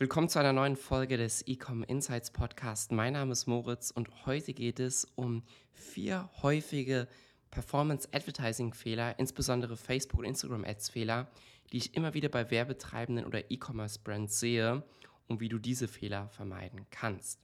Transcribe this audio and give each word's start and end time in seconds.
Willkommen 0.00 0.28
zu 0.28 0.38
einer 0.38 0.52
neuen 0.52 0.76
Folge 0.76 1.16
des 1.16 1.42
Ecom 1.48 1.82
Insights 1.82 2.30
Podcast. 2.30 2.92
Mein 2.92 3.14
Name 3.14 3.32
ist 3.32 3.48
Moritz 3.48 3.90
und 3.90 4.26
heute 4.26 4.54
geht 4.54 4.78
es 4.78 5.08
um 5.16 5.42
vier 5.72 6.30
häufige 6.40 7.08
Performance 7.50 8.08
Advertising 8.12 8.74
Fehler, 8.74 9.18
insbesondere 9.18 9.76
Facebook 9.76 10.20
und 10.20 10.26
Instagram 10.26 10.64
Ads 10.64 10.90
Fehler, 10.90 11.28
die 11.72 11.78
ich 11.78 11.96
immer 11.96 12.14
wieder 12.14 12.28
bei 12.28 12.48
Werbetreibenden 12.48 13.26
oder 13.26 13.50
E-Commerce 13.50 13.98
Brands 13.98 14.38
sehe 14.38 14.84
und 15.26 15.40
wie 15.40 15.48
du 15.48 15.58
diese 15.58 15.88
Fehler 15.88 16.28
vermeiden 16.28 16.86
kannst. 16.92 17.40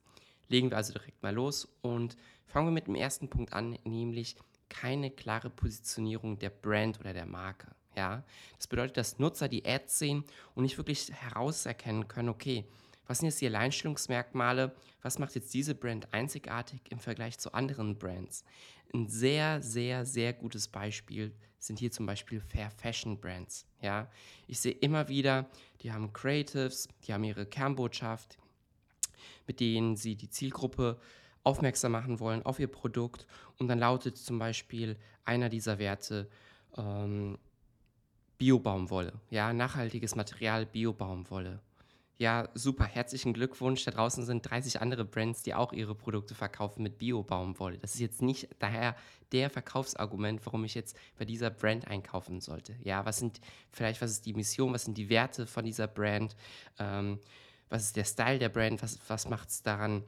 Legen 0.47 0.71
wir 0.71 0.77
also 0.77 0.93
direkt 0.93 1.25
mal 1.25 1.35
los 1.35 1.77
und 1.83 2.17
fangen 2.47 2.69
wir 2.69 2.73
mit 2.73 2.87
dem 2.87 2.95
ersten 2.95 3.29
Punkt 3.29 3.53
an, 3.53 3.77
nämlich 3.83 4.37
keine 4.69 5.11
klare 5.11 5.51
Positionierung 5.51 6.39
der 6.39 6.51
Brand 6.51 7.01
oder 7.01 7.15
der 7.15 7.27
Marke. 7.27 7.75
Ja, 7.97 8.25
das 8.57 8.67
bedeutet, 8.67 8.97
dass 8.97 9.19
Nutzer 9.19 9.49
die 9.49 9.65
Ads 9.65 9.99
sehen 9.99 10.25
und 10.55 10.65
nicht 10.65 10.79
wirklich 10.79 11.13
herauserkennen 11.13 12.09
können, 12.09 12.29
okay, 12.29 12.65
was 13.07 13.19
sind 13.19 13.29
jetzt 13.29 13.41
die 13.41 13.47
Alleinstellungsmerkmale? 13.47 14.75
Was 15.03 15.19
macht 15.19 15.35
jetzt 15.35 15.53
diese 15.53 15.75
Brand 15.75 16.13
einzigartig 16.13 16.81
im 16.91 16.99
Vergleich 16.99 17.39
zu 17.39 17.53
anderen 17.53 17.99
Brands? 17.99 18.45
Ein 18.95 19.09
sehr, 19.09 19.61
sehr, 19.61 20.07
sehr 20.07 20.33
gutes 20.33 20.69
Beispiel 20.69 21.35
sind 21.59 21.79
hier 21.79 21.91
zum 21.91 22.07
Beispiel 22.07 22.41
Fair 22.41 22.71
Fashion 22.71 23.21
Brands. 23.21 23.67
Ja, 23.81 24.11
ich 24.47 24.61
sehe 24.61 24.73
immer 24.73 25.09
wieder, 25.09 25.49
die 25.83 25.93
haben 25.93 26.13
Creatives, 26.13 26.89
die 27.07 27.13
haben 27.13 27.25
ihre 27.25 27.47
Kernbotschaft, 27.47 28.39
mit 29.47 29.61
denen 29.61 29.97
sie 29.97 30.17
die 30.17 30.31
Zielgruppe 30.31 30.99
aufmerksam 31.43 31.93
machen 31.93 32.21
wollen 32.21 32.43
auf 32.45 32.59
ihr 32.59 32.69
Produkt. 32.69 33.27
Und 33.59 33.69
dann 33.69 33.79
lautet 33.79 34.17
zum 34.17 34.39
Beispiel 34.39 34.99
einer 35.25 35.49
dieser 35.49 35.79
Werte, 35.79 36.31
ähm, 36.77 37.39
Biobaumwolle, 38.39 39.13
ja, 39.31 39.53
nachhaltiges 39.53 40.15
Material, 40.17 40.67
Biobaumwolle. 40.67 41.61
Ja, 42.17 42.49
super, 42.55 42.85
herzlichen 42.85 43.33
Glückwunsch. 43.33 43.85
Da 43.85 43.91
draußen 43.91 44.25
sind 44.25 44.49
30 44.49 44.81
andere 44.81 45.05
Brands, 45.05 45.43
die 45.43 45.55
auch 45.55 45.73
ihre 45.73 45.97
Produkte 45.97 46.37
verkaufen 46.37 46.85
mit 46.85 46.97
Biobaumwolle. 46.97 47.79
Das 47.79 47.95
ist 47.95 48.01
jetzt 48.01 48.23
nicht 48.23 48.49
daher 48.61 48.95
der 49.33 49.51
Verkaufsargument, 49.51 50.41
warum 50.47 50.65
ich 50.65 50.75
jetzt 50.75 50.97
bei 51.19 51.25
dieser 51.25 51.51
Brand 51.51 51.89
einkaufen 51.89 52.41
sollte. 52.41 52.77
Ja, 52.83 53.05
was 53.05 53.19
sind 53.19 53.41
vielleicht, 53.71 54.01
was 54.01 54.13
ist 54.13 54.27
die 54.27 54.33
Mission, 54.33 54.73
was 54.73 54.85
sind 54.85 54.97
die 54.97 55.09
Werte 55.09 55.47
von 55.49 55.65
dieser 55.65 55.89
Brand, 55.89 56.37
ähm, 56.79 57.19
was 57.69 57.87
ist 57.87 57.97
der 57.97 58.05
Style 58.05 58.39
der 58.39 58.49
Brand, 58.49 58.81
was, 58.81 58.99
was 59.09 59.29
macht 59.29 59.49
es 59.49 59.63
daran 59.63 60.05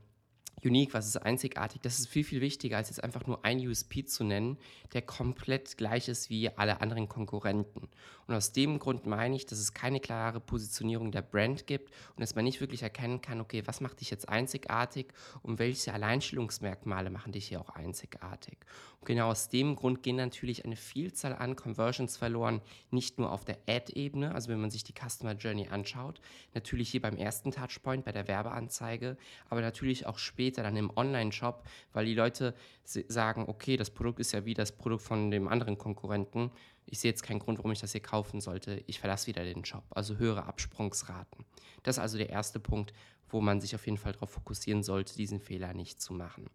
unique, 0.64 0.94
was 0.94 1.06
ist 1.06 1.16
einzigartig, 1.16 1.80
das 1.82 1.98
ist 1.98 2.08
viel, 2.08 2.24
viel 2.24 2.40
wichtiger, 2.40 2.76
als 2.78 2.88
jetzt 2.88 3.02
einfach 3.04 3.26
nur 3.26 3.44
ein 3.44 3.58
USP 3.66 4.04
zu 4.04 4.24
nennen, 4.24 4.58
der 4.92 5.02
komplett 5.02 5.76
gleich 5.76 6.08
ist 6.08 6.30
wie 6.30 6.48
alle 6.50 6.80
anderen 6.80 7.08
Konkurrenten. 7.08 7.88
Und 8.26 8.34
aus 8.34 8.52
dem 8.52 8.78
Grund 8.78 9.06
meine 9.06 9.36
ich, 9.36 9.46
dass 9.46 9.58
es 9.58 9.72
keine 9.72 10.00
klare 10.00 10.40
Positionierung 10.40 11.12
der 11.12 11.22
Brand 11.22 11.66
gibt 11.66 11.90
und 12.16 12.20
dass 12.20 12.34
man 12.34 12.44
nicht 12.44 12.60
wirklich 12.60 12.82
erkennen 12.82 13.20
kann, 13.20 13.40
okay, 13.40 13.62
was 13.66 13.80
macht 13.80 14.00
dich 14.00 14.10
jetzt 14.10 14.28
einzigartig 14.28 15.12
und 15.42 15.58
welche 15.58 15.92
Alleinstellungsmerkmale 15.92 17.10
machen 17.10 17.32
dich 17.32 17.48
hier 17.48 17.60
auch 17.60 17.70
einzigartig. 17.70 18.58
Und 19.00 19.06
genau 19.06 19.28
aus 19.28 19.48
dem 19.48 19.76
Grund 19.76 20.02
gehen 20.02 20.16
natürlich 20.16 20.64
eine 20.64 20.74
Vielzahl 20.74 21.34
an 21.34 21.54
Conversions 21.54 22.16
verloren, 22.16 22.62
nicht 22.90 23.18
nur 23.18 23.30
auf 23.30 23.44
der 23.44 23.58
Ad-Ebene, 23.68 24.34
also 24.34 24.48
wenn 24.48 24.60
man 24.60 24.70
sich 24.70 24.82
die 24.82 24.94
Customer 24.94 25.34
Journey 25.34 25.68
anschaut, 25.68 26.20
natürlich 26.54 26.90
hier 26.90 27.02
beim 27.02 27.16
ersten 27.16 27.52
Touchpoint, 27.52 28.04
bei 28.04 28.12
der 28.12 28.26
Werbeanzeige, 28.26 29.16
aber 29.48 29.60
natürlich 29.60 30.06
auch 30.06 30.18
später 30.18 30.45
später 30.46 30.62
dann 30.62 30.76
im 30.76 30.96
Online-Shop, 30.96 31.64
weil 31.92 32.06
die 32.06 32.14
Leute 32.14 32.54
sagen, 32.84 33.46
okay, 33.48 33.76
das 33.76 33.90
Produkt 33.90 34.20
ist 34.20 34.30
ja 34.30 34.44
wie 34.44 34.54
das 34.54 34.70
Produkt 34.70 35.02
von 35.02 35.32
dem 35.32 35.48
anderen 35.48 35.76
Konkurrenten. 35.76 36.52
Ich 36.84 37.00
sehe 37.00 37.10
jetzt 37.10 37.24
keinen 37.24 37.40
Grund, 37.40 37.58
warum 37.58 37.72
ich 37.72 37.80
das 37.80 37.90
hier 37.90 38.00
kaufen 38.00 38.40
sollte. 38.40 38.84
Ich 38.86 39.00
verlasse 39.00 39.26
wieder 39.26 39.42
den 39.42 39.64
Shop. 39.64 39.82
Also 39.90 40.18
höhere 40.18 40.44
Absprungsraten. 40.44 41.44
Das 41.82 41.96
ist 41.96 42.02
also 42.02 42.16
der 42.16 42.30
erste 42.30 42.60
Punkt, 42.60 42.92
wo 43.28 43.40
man 43.40 43.60
sich 43.60 43.74
auf 43.74 43.84
jeden 43.86 43.98
Fall 43.98 44.12
darauf 44.12 44.30
fokussieren 44.30 44.84
sollte, 44.84 45.16
diesen 45.16 45.40
Fehler 45.40 45.74
nicht 45.74 46.00
zu 46.00 46.14
machen. 46.14 46.48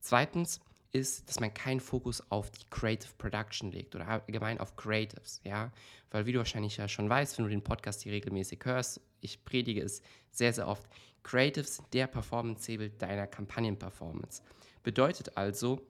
Zweitens, 0.00 0.60
ist, 0.96 1.28
dass 1.28 1.40
man 1.40 1.52
keinen 1.52 1.80
Fokus 1.80 2.22
auf 2.30 2.50
die 2.50 2.64
Creative 2.70 3.12
Production 3.18 3.70
legt 3.70 3.94
oder 3.94 4.08
allgemein 4.08 4.58
auf 4.58 4.76
Creatives, 4.76 5.40
ja, 5.44 5.70
weil 6.10 6.26
wie 6.26 6.32
du 6.32 6.38
wahrscheinlich 6.38 6.76
ja 6.78 6.88
schon 6.88 7.08
weißt, 7.08 7.36
wenn 7.36 7.44
du 7.44 7.50
den 7.50 7.62
Podcast 7.62 8.02
hier 8.02 8.12
regelmäßig 8.12 8.60
hörst, 8.64 9.00
ich 9.20 9.44
predige 9.44 9.82
es 9.82 10.02
sehr, 10.30 10.52
sehr 10.52 10.66
oft, 10.66 10.88
Creatives 11.22 11.76
sind 11.76 11.92
der 11.92 12.06
Performance-Hebel 12.06 12.90
deiner 12.90 13.26
Kampagnen-Performance. 13.26 14.42
Bedeutet 14.82 15.36
also, 15.36 15.80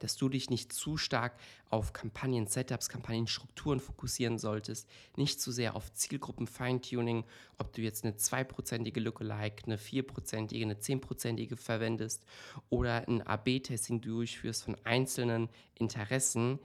dass 0.00 0.16
du 0.16 0.28
dich 0.28 0.50
nicht 0.50 0.72
zu 0.72 0.96
stark 0.96 1.38
auf 1.68 1.92
Kampagnen-Setups, 1.92 2.88
Kampagnenstrukturen 2.88 3.80
fokussieren 3.80 4.38
solltest, 4.38 4.88
nicht 5.16 5.40
zu 5.40 5.52
sehr 5.52 5.76
auf 5.76 5.92
Zielgruppen-Feintuning, 5.92 7.24
ob 7.58 7.72
du 7.72 7.82
jetzt 7.82 8.04
eine 8.04 8.14
2%ige 8.14 9.00
Lookalike, 9.00 9.64
eine 9.66 9.76
4%ige, 9.76 10.64
eine 10.64 10.74
10%ige 10.74 11.56
verwendest 11.56 12.24
oder 12.68 13.06
ein 13.06 13.22
AB-Testing 13.22 14.00
durchführst 14.00 14.64
von 14.64 14.76
einzelnen 14.84 15.48
Interessen. 15.74 16.58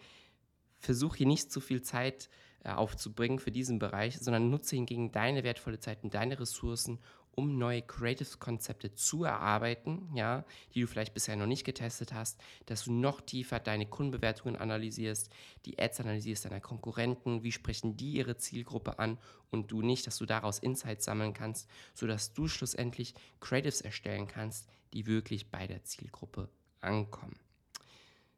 Versuch 0.79 1.15
hier 1.15 1.27
nicht 1.27 1.51
zu 1.51 1.61
viel 1.61 1.81
Zeit 1.81 2.25
äh, 2.25 2.44
aufzubringen 2.73 3.39
für 3.39 3.51
diesen 3.51 3.79
Bereich, 3.79 4.17
sondern 4.19 4.49
nutze 4.49 4.75
hingegen 4.75 5.11
deine 5.11 5.43
wertvolle 5.43 5.79
Zeit 5.79 6.03
und 6.03 6.13
deine 6.13 6.39
Ressourcen, 6.39 6.99
um 7.35 7.57
neue 7.57 7.81
Creative-Konzepte 7.81 8.93
zu 8.93 9.25
erarbeiten, 9.25 10.09
ja, 10.15 10.45
die 10.73 10.81
du 10.81 10.87
vielleicht 10.87 11.13
bisher 11.13 11.35
noch 11.35 11.45
nicht 11.45 11.65
getestet 11.65 12.13
hast, 12.13 12.39
dass 12.65 12.85
du 12.85 12.93
noch 12.93 13.21
tiefer 13.21 13.59
deine 13.59 13.85
Kundenbewertungen 13.85 14.55
analysierst, 14.55 15.29
die 15.65 15.77
Ads 15.77 15.99
analysierst 15.99 16.45
deiner 16.45 16.61
Konkurrenten, 16.61 17.43
wie 17.43 17.51
sprechen 17.51 17.97
die 17.97 18.13
ihre 18.13 18.37
Zielgruppe 18.37 18.99
an 18.99 19.17
und 19.51 19.71
du 19.71 19.81
nicht, 19.81 20.07
dass 20.07 20.17
du 20.17 20.25
daraus 20.25 20.59
Insights 20.59 21.05
sammeln 21.05 21.33
kannst, 21.33 21.69
sodass 21.93 22.33
du 22.33 22.47
schlussendlich 22.47 23.13
Creatives 23.41 23.81
erstellen 23.81 24.27
kannst, 24.27 24.69
die 24.93 25.05
wirklich 25.05 25.51
bei 25.51 25.67
der 25.67 25.83
Zielgruppe 25.83 26.49
ankommen. 26.79 27.44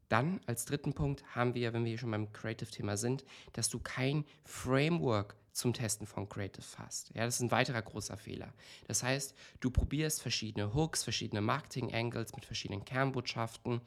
Dann 0.10 0.40
als 0.46 0.66
dritten 0.66 0.94
Punkt 0.94 1.24
haben 1.36 1.54
wir, 1.54 1.74
wenn 1.74 1.84
wir 1.84 1.90
hier 1.90 1.98
schon 1.98 2.12
beim 2.12 2.32
Creative-Thema 2.32 2.96
sind, 2.98 3.26
dass 3.54 3.70
du 3.70 3.80
kein 3.80 4.26
Framework 4.46 5.36
zum 5.52 5.74
Testen 5.74 6.08
von 6.08 6.30
Creative 6.30 6.66
hast. 6.78 7.10
Ja, 7.14 7.26
das 7.26 7.36
ist 7.36 7.42
ein 7.42 7.52
weiterer 7.52 7.82
großer 7.82 8.16
Fehler. 8.16 8.54
Das 8.88 9.04
heißt, 9.04 9.36
du 9.60 9.72
probierst 9.72 10.22
verschiedene 10.22 10.74
Hooks, 10.74 11.04
verschiedene 11.04 11.42
Marketing-Angles 11.42 12.36
mit 12.36 12.46
verschiedenen 12.46 12.86
Kernbotschaften. 12.86 13.82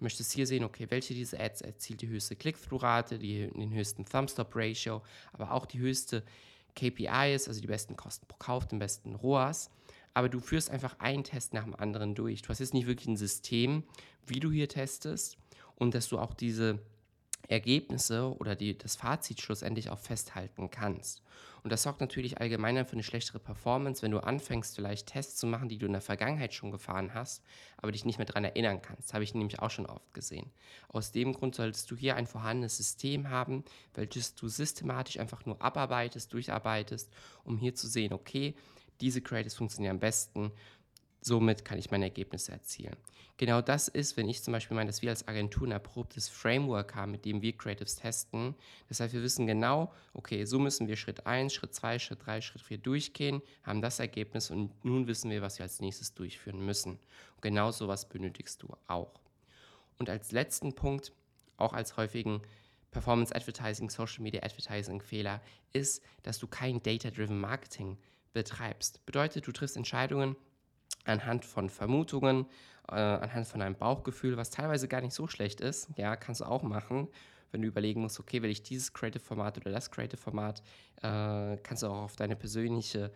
Möchtest 0.00 0.32
hier 0.32 0.46
sehen, 0.46 0.64
okay, 0.64 0.86
welche 0.90 1.12
dieser 1.12 1.40
Ads 1.40 1.62
erzielt 1.62 2.02
die 2.02 2.08
höchste 2.08 2.36
Click-Through-Rate, 2.36 3.18
den 3.18 3.72
höchsten 3.72 4.04
Thumb-Stop-Ratio, 4.04 5.02
aber 5.32 5.50
auch 5.52 5.66
die 5.66 5.80
höchste 5.80 6.22
KPIs, 6.76 7.48
also 7.48 7.60
die 7.60 7.66
besten 7.66 7.96
Kosten 7.96 8.26
pro 8.26 8.36
Kauf, 8.38 8.68
den 8.68 8.78
besten 8.78 9.16
ROAS. 9.16 9.70
Aber 10.14 10.28
du 10.28 10.38
führst 10.38 10.70
einfach 10.70 11.00
einen 11.00 11.24
Test 11.24 11.52
nach 11.52 11.64
dem 11.64 11.74
anderen 11.74 12.14
durch. 12.14 12.42
Du 12.42 12.48
hast 12.48 12.60
jetzt 12.60 12.74
nicht 12.74 12.86
wirklich 12.86 13.08
ein 13.08 13.16
System, 13.16 13.82
wie 14.24 14.38
du 14.38 14.52
hier 14.52 14.68
testest 14.68 15.36
und 15.78 15.94
dass 15.94 16.08
du 16.08 16.18
auch 16.18 16.34
diese 16.34 16.80
Ergebnisse 17.46 18.36
oder 18.38 18.54
die, 18.54 18.76
das 18.76 18.96
Fazit 18.96 19.40
schlussendlich 19.40 19.90
auch 19.90 19.98
festhalten 19.98 20.70
kannst. 20.70 21.22
Und 21.62 21.70
das 21.70 21.82
sorgt 21.82 22.00
natürlich 22.00 22.40
allgemein 22.40 22.84
für 22.84 22.92
eine 22.92 23.02
schlechtere 23.02 23.38
Performance, 23.38 24.02
wenn 24.02 24.10
du 24.10 24.18
anfängst, 24.18 24.76
vielleicht 24.76 25.08
Tests 25.08 25.36
zu 25.36 25.46
machen, 25.46 25.68
die 25.68 25.78
du 25.78 25.86
in 25.86 25.92
der 25.92 26.00
Vergangenheit 26.00 26.54
schon 26.54 26.70
gefahren 26.70 27.14
hast, 27.14 27.42
aber 27.78 27.92
dich 27.92 28.04
nicht 28.04 28.18
mehr 28.18 28.26
daran 28.26 28.44
erinnern 28.44 28.82
kannst. 28.82 29.12
Habe 29.14 29.24
ich 29.24 29.34
nämlich 29.34 29.58
auch 29.60 29.70
schon 29.70 29.86
oft 29.86 30.14
gesehen. 30.14 30.50
Aus 30.88 31.10
dem 31.10 31.32
Grund 31.32 31.54
solltest 31.54 31.90
du 31.90 31.96
hier 31.96 32.16
ein 32.16 32.26
vorhandenes 32.26 32.76
System 32.76 33.30
haben, 33.30 33.64
welches 33.94 34.34
du 34.34 34.48
systematisch 34.48 35.18
einfach 35.18 35.46
nur 35.46 35.60
abarbeitest, 35.60 36.32
durcharbeitest, 36.32 37.10
um 37.44 37.56
hier 37.56 37.74
zu 37.74 37.88
sehen, 37.88 38.12
okay, 38.12 38.54
diese 39.00 39.22
Creatives 39.22 39.54
funktionieren 39.54 39.96
am 39.96 40.00
besten 40.00 40.52
somit 41.28 41.64
kann 41.64 41.78
ich 41.78 41.90
meine 41.90 42.06
Ergebnisse 42.06 42.52
erzielen. 42.52 42.96
Genau 43.36 43.60
das 43.60 43.86
ist, 43.86 44.16
wenn 44.16 44.28
ich 44.28 44.42
zum 44.42 44.52
Beispiel 44.52 44.74
meine, 44.74 44.88
dass 44.88 45.00
wir 45.00 45.10
als 45.10 45.28
Agentur 45.28 45.68
ein 45.68 45.70
erprobtes 45.70 46.28
Framework 46.28 46.96
haben, 46.96 47.12
mit 47.12 47.24
dem 47.24 47.40
wir 47.40 47.56
Creatives 47.56 47.94
testen. 47.94 48.56
Das 48.88 48.98
heißt, 48.98 49.14
wir 49.14 49.22
wissen 49.22 49.46
genau, 49.46 49.92
okay, 50.12 50.44
so 50.44 50.58
müssen 50.58 50.88
wir 50.88 50.96
Schritt 50.96 51.24
1, 51.24 51.52
Schritt 51.54 51.72
2, 51.72 52.00
Schritt 52.00 52.26
3, 52.26 52.40
Schritt 52.40 52.62
4 52.62 52.78
durchgehen, 52.78 53.40
haben 53.62 53.80
das 53.80 54.00
Ergebnis 54.00 54.50
und 54.50 54.84
nun 54.84 55.06
wissen 55.06 55.30
wir, 55.30 55.40
was 55.40 55.58
wir 55.58 55.62
als 55.62 55.80
nächstes 55.80 56.14
durchführen 56.14 56.64
müssen. 56.64 56.92
Und 57.36 57.42
genau 57.42 57.70
sowas 57.70 58.08
benötigst 58.08 58.60
du 58.64 58.76
auch. 58.88 59.20
Und 59.98 60.10
als 60.10 60.32
letzten 60.32 60.74
Punkt, 60.74 61.12
auch 61.58 61.74
als 61.74 61.96
häufigen 61.96 62.42
Performance 62.90 63.32
Advertising, 63.34 63.88
Social 63.88 64.22
Media 64.22 64.42
Advertising 64.42 65.00
Fehler, 65.00 65.40
ist, 65.72 66.02
dass 66.24 66.40
du 66.40 66.48
kein 66.48 66.82
Data-Driven 66.82 67.38
Marketing 67.38 67.98
betreibst. 68.32 69.04
Bedeutet, 69.06 69.46
du 69.46 69.52
triffst 69.52 69.76
Entscheidungen 69.76 70.34
anhand 71.04 71.44
von 71.44 71.70
Vermutungen, 71.70 72.46
äh, 72.88 72.94
anhand 72.94 73.46
von 73.46 73.62
einem 73.62 73.74
Bauchgefühl, 73.76 74.36
was 74.36 74.50
teilweise 74.50 74.88
gar 74.88 75.00
nicht 75.00 75.14
so 75.14 75.26
schlecht 75.26 75.60
ist. 75.60 75.88
Ja, 75.96 76.16
kannst 76.16 76.40
du 76.40 76.44
auch 76.44 76.62
machen, 76.62 77.08
wenn 77.50 77.62
du 77.62 77.68
überlegen 77.68 78.02
musst, 78.02 78.20
okay, 78.20 78.42
will 78.42 78.50
ich 78.50 78.62
dieses 78.62 78.92
Creative-Format 78.92 79.58
oder 79.58 79.70
das 79.70 79.90
Creative-Format, 79.90 80.62
äh, 81.02 81.56
kannst 81.62 81.82
du 81.82 81.88
auch 81.88 82.02
auf 82.02 82.16
deine 82.16 82.36
persönliche 82.36 83.12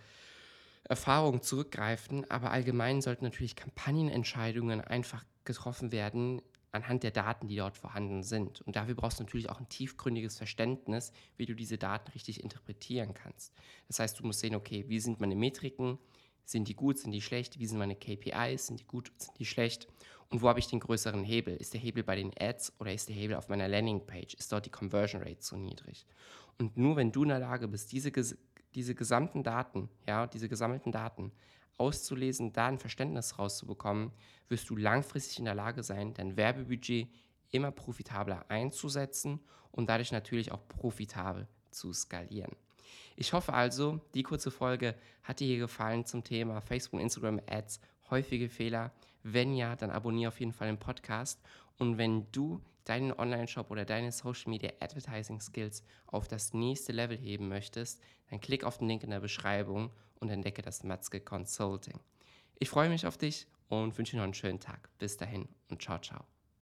Erfahrung 0.85 1.43
zurückgreifen. 1.43 2.31
Aber 2.31 2.51
allgemein 2.51 3.03
sollten 3.03 3.25
natürlich 3.25 3.57
Kampagnenentscheidungen 3.57 4.81
einfach 4.81 5.25
getroffen 5.45 5.93
werden 5.93 6.43
anhand 6.73 7.03
der 7.03 7.11
Daten, 7.11 7.49
die 7.49 7.57
dort 7.57 7.77
vorhanden 7.77 8.23
sind. 8.23 8.63
Und 8.63 8.77
dafür 8.77 8.95
brauchst 8.95 9.21
du 9.21 9.25
natürlich 9.25 9.51
auch 9.51 9.61
ein 9.61 9.69
tiefgründiges 9.69 10.39
Verständnis, 10.39 11.13
wie 11.37 11.45
du 11.45 11.55
diese 11.55 11.77
Daten 11.77 12.11
richtig 12.13 12.43
interpretieren 12.43 13.13
kannst. 13.13 13.53
Das 13.89 13.99
heißt, 13.99 14.19
du 14.19 14.25
musst 14.25 14.41
sehen, 14.41 14.55
okay, 14.55 14.87
wie 14.89 14.99
sind 14.99 15.21
meine 15.21 15.37
Metriken, 15.37 15.99
Sind 16.45 16.69
die 16.69 16.75
gut, 16.75 16.99
sind 16.99 17.13
die 17.13 17.23
schlecht? 17.23 17.59
Wie 17.59 17.67
sind 17.67 17.79
meine 17.79 17.97
KPIs? 17.97 18.67
Sind 18.67 18.81
die 18.81 18.87
gut, 18.87 19.13
sind 19.17 19.39
die 19.39 19.47
schlecht? 19.47 19.89
Und 20.29 20.41
wo 20.41 20.49
habe 20.49 20.59
ich 20.59 20.67
den 20.67 20.81
größeren 20.81 21.25
Hebel? 21.25 21.57
Ist 21.57 21.75
der 21.75 21.81
Hebel 21.81 22.03
bei 22.03 22.17
den 22.17 22.33
Ads 22.39 22.73
oder 22.81 22.93
ist 22.93 23.09
der 23.09 23.15
Hebel 23.15 23.37
auf 23.37 23.49
meiner 23.49 23.69
Landingpage? 23.69 24.35
Ist 24.35 24.51
dort 24.51 24.65
die 24.65 24.71
Conversion 24.71 25.23
Rate 25.23 25.41
zu 25.41 25.57
niedrig? 25.57 26.07
Und 26.59 26.77
nur 26.77 26.97
wenn 26.97 27.13
du 27.13 27.23
in 27.23 27.29
der 27.29 27.39
Lage 27.39 27.69
bist, 27.69 27.93
diese, 27.93 28.11
diese 28.75 28.95
gesamten 28.95 29.43
Daten, 29.43 29.89
ja, 30.07 30.27
diese 30.27 30.49
gesammelten 30.49 30.91
Daten 30.91 31.33
auszulesen, 31.77 32.53
da 32.53 32.67
ein 32.67 32.79
Verständnis 32.79 33.39
rauszubekommen, 33.39 34.13
wirst 34.49 34.71
du 34.71 34.77
langfristig 34.77 35.39
in 35.39 35.45
der 35.45 35.55
Lage 35.55 35.83
sein, 35.83 36.15
dein 36.15 36.37
Werbebudget 36.37 37.09
immer 37.51 37.71
profitabler 37.71 38.45
einzusetzen 38.49 39.41
und 39.71 39.89
dadurch 39.89 40.13
natürlich 40.13 40.53
auch 40.53 40.67
profitabel 40.69 41.47
zu 41.71 41.93
skalieren. 41.93 42.57
Ich 43.17 43.33
hoffe 43.33 43.53
also, 43.53 44.01
die 44.15 44.23
kurze 44.23 44.51
Folge 44.51 44.95
hat 45.23 45.41
dir 45.41 45.47
hier 45.47 45.59
gefallen 45.59 46.05
zum 46.05 46.25
Thema 46.25 46.61
Facebook 46.61 47.01
Instagram 47.01 47.41
Ads, 47.49 47.81
häufige 48.11 48.49
Fehler. 48.49 48.93
Wenn 49.23 49.55
ja, 49.55 49.77
dann 49.77 49.91
abonniere 49.91 50.29
auf 50.29 50.41
jeden 50.41 50.53
Fall 50.53 50.69
den 50.69 50.79
Podcast. 50.79 51.41
Und 51.79 51.99
wenn 51.99 52.31
du 52.33 52.61
deinen 52.85 53.13
Online-Shop 53.13 53.71
oder 53.71 53.85
deine 53.85 54.13
Social 54.13 54.51
Media 54.51 54.71
Advertising 54.81 55.41
Skills 55.41 55.85
auf 56.07 56.29
das 56.29 56.53
nächste 56.53 56.93
Level 56.93 57.17
heben 57.17 57.49
möchtest, 57.49 58.01
dann 58.31 58.41
klick 58.41 58.65
auf 58.65 58.79
den 58.79 58.89
Link 58.89 59.05
in 59.05 59.11
der 59.11 59.21
Beschreibung 59.21 59.91
und 60.21 60.29
entdecke 60.29 60.63
das 60.63 60.83
Matzke 60.83 61.21
Consulting. 61.21 61.99
Ich 62.59 62.69
freue 62.69 62.89
mich 62.89 63.07
auf 63.07 63.19
dich 63.19 63.47
und 63.69 63.97
wünsche 63.99 64.13
dir 64.13 64.19
noch 64.19 64.25
einen 64.25 64.35
schönen 64.35 64.61
Tag. 64.61 64.89
Bis 64.99 65.17
dahin 65.17 65.49
und 65.69 65.83
ciao, 65.83 65.99
ciao. 65.99 66.42